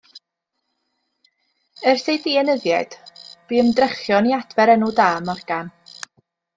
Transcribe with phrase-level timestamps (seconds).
[1.91, 2.99] Ers ei dienyddiad,
[3.45, 5.75] bu ymdrechion i adfer enw da Morgan.